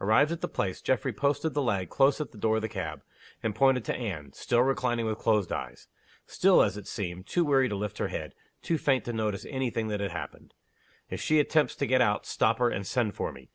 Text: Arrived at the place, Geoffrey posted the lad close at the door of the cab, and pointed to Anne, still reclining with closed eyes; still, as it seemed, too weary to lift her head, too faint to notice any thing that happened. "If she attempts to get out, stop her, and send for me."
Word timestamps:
Arrived 0.00 0.32
at 0.32 0.40
the 0.40 0.48
place, 0.48 0.82
Geoffrey 0.82 1.12
posted 1.12 1.54
the 1.54 1.62
lad 1.62 1.88
close 1.88 2.20
at 2.20 2.32
the 2.32 2.36
door 2.36 2.56
of 2.56 2.62
the 2.62 2.68
cab, 2.68 3.04
and 3.44 3.54
pointed 3.54 3.84
to 3.84 3.94
Anne, 3.94 4.32
still 4.32 4.60
reclining 4.62 5.06
with 5.06 5.18
closed 5.20 5.52
eyes; 5.52 5.86
still, 6.26 6.62
as 6.64 6.76
it 6.76 6.88
seemed, 6.88 7.28
too 7.28 7.44
weary 7.44 7.68
to 7.68 7.76
lift 7.76 7.98
her 7.98 8.08
head, 8.08 8.34
too 8.60 8.76
faint 8.76 9.04
to 9.04 9.12
notice 9.12 9.46
any 9.48 9.70
thing 9.70 9.86
that 9.86 10.00
happened. 10.00 10.52
"If 11.10 11.20
she 11.20 11.38
attempts 11.38 11.76
to 11.76 11.86
get 11.86 12.00
out, 12.00 12.26
stop 12.26 12.58
her, 12.58 12.70
and 12.70 12.84
send 12.84 13.14
for 13.14 13.30
me." 13.30 13.50